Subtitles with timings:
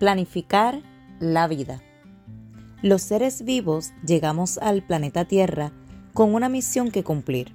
[0.00, 0.80] planificar
[1.20, 1.82] la vida.
[2.80, 5.72] Los seres vivos llegamos al planeta Tierra
[6.14, 7.52] con una misión que cumplir,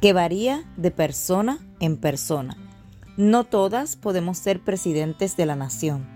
[0.00, 2.56] que varía de persona en persona.
[3.16, 6.06] No todas podemos ser presidentes de la nación.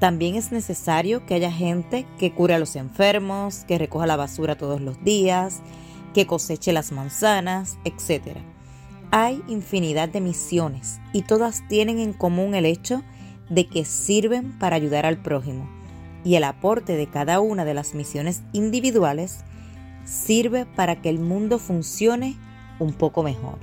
[0.00, 4.58] También es necesario que haya gente que cure a los enfermos, que recoja la basura
[4.58, 5.62] todos los días,
[6.12, 8.36] que coseche las manzanas, etc.
[9.12, 13.10] Hay infinidad de misiones y todas tienen en común el hecho de
[13.54, 15.68] que sirven para ayudar al prójimo
[16.24, 19.40] y el aporte de cada una de las misiones individuales
[20.04, 22.36] sirve para que el mundo funcione
[22.78, 23.58] un poco mejor.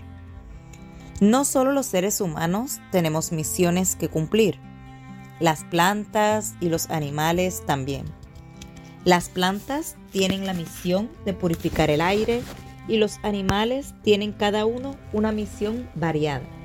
[1.20, 4.60] No solo los seres humanos tenemos misiones que cumplir,
[5.40, 8.06] las plantas y los animales también.
[9.04, 12.42] Las plantas tienen la misión de purificar el aire
[12.88, 16.57] y los animales tienen cada uno una misión variada.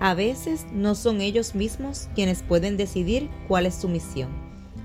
[0.00, 4.30] A veces no son ellos mismos quienes pueden decidir cuál es su misión,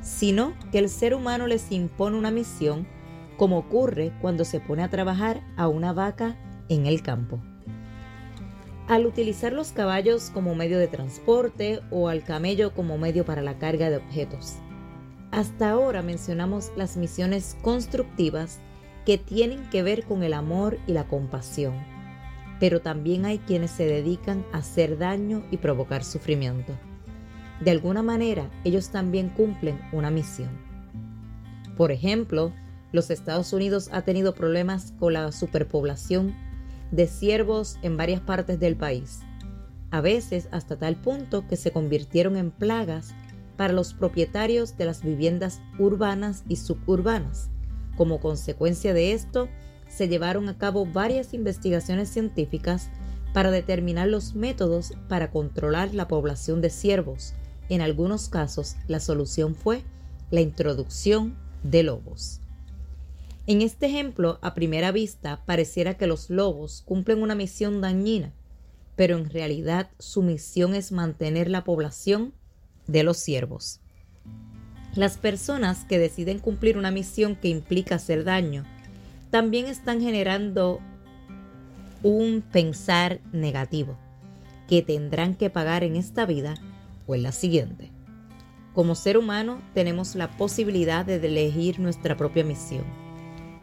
[0.02, 2.86] sino que el ser humano les impone una misión,
[3.38, 6.36] como ocurre cuando se pone a trabajar a una vaca
[6.68, 7.40] en el campo.
[8.90, 13.58] Al utilizar los caballos como medio de transporte o al camello como medio para la
[13.58, 14.56] carga de objetos.
[15.32, 18.60] Hasta ahora mencionamos las misiones constructivas
[19.06, 21.95] que tienen que ver con el amor y la compasión
[22.60, 26.74] pero también hay quienes se dedican a hacer daño y provocar sufrimiento.
[27.62, 30.50] De alguna manera, ellos también cumplen una misión.
[31.78, 32.54] Por ejemplo,
[32.92, 36.34] los Estados Unidos ha tenido problemas con la superpoblación
[36.92, 39.20] de ciervos en varias partes del país,
[39.92, 43.14] a veces hasta tal punto que se convirtieron en plagas
[43.58, 47.50] para los propietarios de las viviendas urbanas y suburbanas.
[47.98, 49.48] Como consecuencia de esto,
[49.96, 52.90] se llevaron a cabo varias investigaciones científicas
[53.34, 57.34] para determinar los métodos para controlar la población de ciervos.
[57.70, 59.84] En algunos casos, la solución fue
[60.32, 62.42] la introducción de lobos.
[63.48, 68.34] En este ejemplo, a primera vista, pareciera que los lobos cumplen una misión dañina,
[68.96, 72.34] pero en realidad su misión es mantener la población
[72.88, 73.80] de los ciervos.
[74.96, 78.66] Las personas que deciden cumplir una misión que implica hacer daño
[79.36, 80.80] también están generando
[82.04, 83.98] un pensar negativo
[84.70, 86.54] que tendrán que pagar en esta vida
[87.06, 87.92] o en la siguiente.
[88.74, 92.86] Como ser humano tenemos la posibilidad de elegir nuestra propia misión,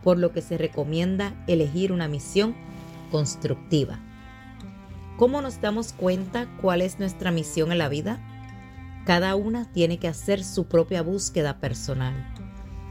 [0.05, 2.55] por lo que se recomienda elegir una misión
[3.11, 3.99] constructiva.
[5.17, 8.21] ¿Cómo nos damos cuenta cuál es nuestra misión en la vida?
[9.07, 12.13] Cada una tiene que hacer su propia búsqueda personal.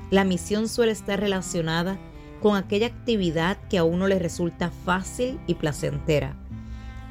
[0.10, 2.00] La misión suele estar relacionada
[2.42, 6.36] con aquella actividad que a uno le resulta fácil y placentera.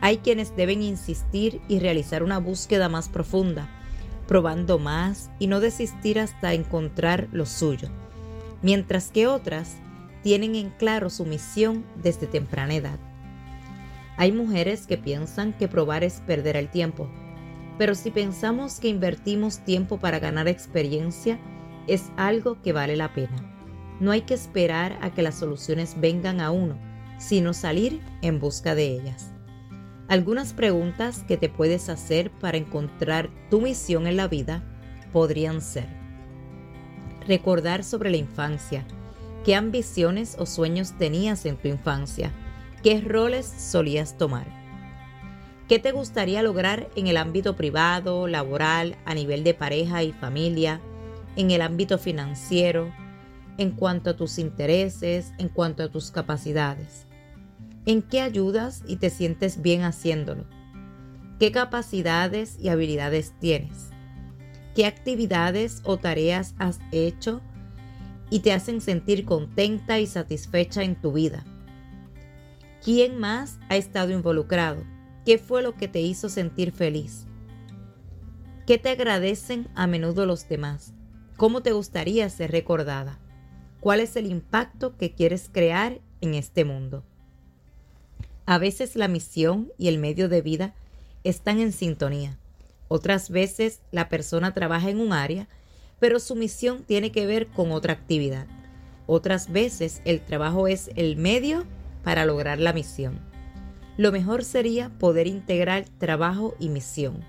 [0.01, 3.69] Hay quienes deben insistir y realizar una búsqueda más profunda,
[4.27, 7.89] probando más y no desistir hasta encontrar lo suyo,
[8.63, 9.77] mientras que otras
[10.23, 12.99] tienen en claro su misión desde temprana edad.
[14.17, 17.09] Hay mujeres que piensan que probar es perder el tiempo,
[17.79, 21.39] pero si pensamos que invertimos tiempo para ganar experiencia,
[21.87, 23.60] es algo que vale la pena.
[24.01, 26.77] No hay que esperar a que las soluciones vengan a uno,
[27.19, 29.33] sino salir en busca de ellas.
[30.09, 34.65] Algunas preguntas que te puedes hacer para encontrar tu misión en la vida
[35.13, 36.01] podrían ser
[37.27, 38.85] recordar sobre la infancia,
[39.45, 42.33] qué ambiciones o sueños tenías en tu infancia,
[42.83, 44.47] qué roles solías tomar,
[45.69, 50.81] qué te gustaría lograr en el ámbito privado, laboral, a nivel de pareja y familia,
[51.37, 52.93] en el ámbito financiero,
[53.61, 57.05] en cuanto a tus intereses, en cuanto a tus capacidades.
[57.85, 60.47] ¿En qué ayudas y te sientes bien haciéndolo?
[61.39, 63.91] ¿Qué capacidades y habilidades tienes?
[64.75, 67.43] ¿Qué actividades o tareas has hecho
[68.31, 71.45] y te hacen sentir contenta y satisfecha en tu vida?
[72.83, 74.85] ¿Quién más ha estado involucrado?
[75.27, 77.27] ¿Qué fue lo que te hizo sentir feliz?
[78.67, 80.95] ¿Qué te agradecen a menudo los demás?
[81.37, 83.19] ¿Cómo te gustaría ser recordada?
[83.81, 87.03] Cuál es el impacto que quieres crear en este mundo.
[88.47, 90.75] A veces la misión y el medio de vida
[91.25, 92.39] están en sintonía.
[92.89, 95.49] Otras veces la persona trabaja en un área,
[95.99, 98.47] pero su misión tiene que ver con otra actividad.
[99.07, 101.65] Otras veces el trabajo es el medio
[102.03, 103.21] para lograr la misión.
[103.97, 107.23] Lo mejor sería poder integrar trabajo y misión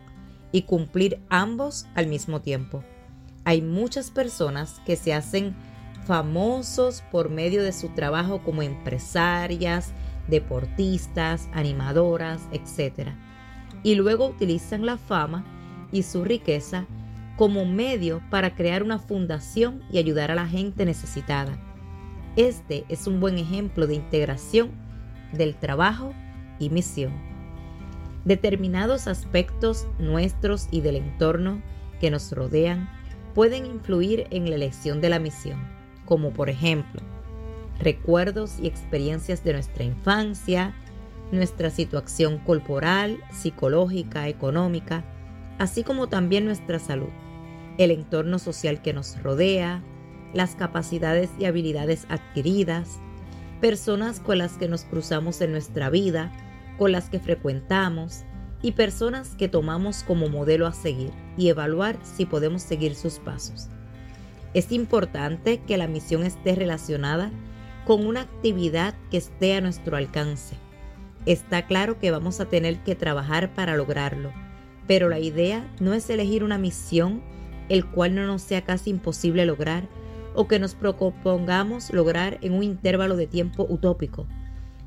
[0.51, 2.83] y cumplir ambos al mismo tiempo.
[3.44, 5.56] Hay muchas personas que se hacen
[6.11, 9.93] famosos por medio de su trabajo como empresarias,
[10.27, 13.11] deportistas, animadoras, etc.
[13.81, 15.45] Y luego utilizan la fama
[15.89, 16.85] y su riqueza
[17.37, 21.57] como medio para crear una fundación y ayudar a la gente necesitada.
[22.35, 24.71] Este es un buen ejemplo de integración
[25.31, 26.11] del trabajo
[26.59, 27.13] y misión.
[28.25, 31.61] Determinados aspectos nuestros y del entorno
[32.01, 32.89] que nos rodean
[33.33, 35.79] pueden influir en la elección de la misión,
[36.11, 37.01] como por ejemplo,
[37.79, 40.75] recuerdos y experiencias de nuestra infancia,
[41.31, 45.05] nuestra situación corporal, psicológica, económica,
[45.57, 47.07] así como también nuestra salud,
[47.77, 49.81] el entorno social que nos rodea,
[50.33, 52.99] las capacidades y habilidades adquiridas,
[53.61, 56.29] personas con las que nos cruzamos en nuestra vida,
[56.77, 58.25] con las que frecuentamos
[58.61, 63.69] y personas que tomamos como modelo a seguir y evaluar si podemos seguir sus pasos.
[64.53, 67.31] Es importante que la misión esté relacionada
[67.86, 70.56] con una actividad que esté a nuestro alcance.
[71.25, 74.31] Está claro que vamos a tener que trabajar para lograrlo,
[74.88, 77.21] pero la idea no es elegir una misión
[77.69, 79.88] el cual no nos sea casi imposible lograr
[80.36, 84.27] o que nos propongamos lograr en un intervalo de tiempo utópico,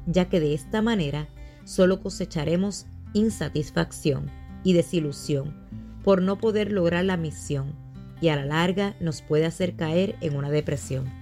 [0.06, 1.28] ya que de esta manera
[1.64, 4.30] solo cosecharemos insatisfacción
[4.62, 5.54] y desilusión
[6.02, 7.83] por no poder lograr la misión
[8.24, 11.12] y a la larga nos puede hacer caer en una depresión.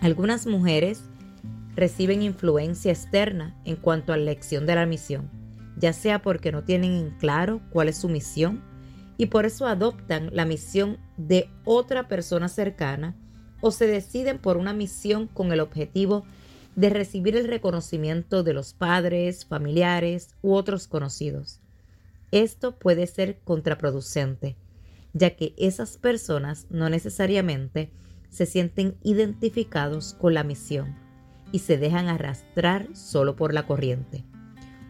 [0.00, 1.00] Algunas mujeres
[1.74, 5.30] reciben influencia externa en cuanto a la elección de la misión,
[5.78, 8.62] ya sea porque no tienen en claro cuál es su misión
[9.16, 13.16] y por eso adoptan la misión de otra persona cercana
[13.62, 16.26] o se deciden por una misión con el objetivo
[16.76, 21.60] de recibir el reconocimiento de los padres, familiares u otros conocidos.
[22.30, 24.58] Esto puede ser contraproducente,
[25.12, 27.90] ya que esas personas no necesariamente
[28.28, 30.96] se sienten identificados con la misión
[31.52, 34.24] y se dejan arrastrar solo por la corriente.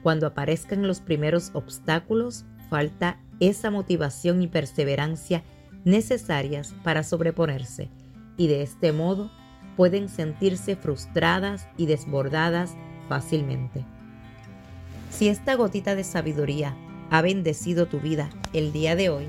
[0.03, 5.43] Cuando aparezcan los primeros obstáculos, falta esa motivación y perseverancia
[5.85, 7.89] necesarias para sobreponerse
[8.37, 9.31] y de este modo
[9.77, 12.75] pueden sentirse frustradas y desbordadas
[13.09, 13.85] fácilmente.
[15.11, 16.77] Si esta gotita de sabiduría
[17.11, 19.29] ha bendecido tu vida el día de hoy,